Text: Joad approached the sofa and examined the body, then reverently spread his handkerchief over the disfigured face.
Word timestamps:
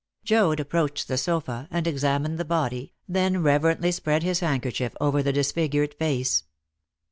Joad 0.23 0.59
approached 0.59 1.07
the 1.07 1.15
sofa 1.15 1.67
and 1.69 1.85
examined 1.85 2.39
the 2.39 2.43
body, 2.43 2.95
then 3.07 3.43
reverently 3.43 3.91
spread 3.91 4.23
his 4.23 4.39
handkerchief 4.39 4.95
over 4.99 5.21
the 5.21 5.31
disfigured 5.31 5.93
face. 5.93 6.43